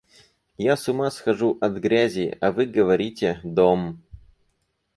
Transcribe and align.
Я 0.57 0.77
с 0.77 0.87
ума 0.89 1.11
схожу 1.11 1.59
от 1.61 1.73
грязи, 1.73 2.35
а 2.41 2.51
вы 2.51 2.65
говорите— 2.65 3.39
дом! 3.43 4.01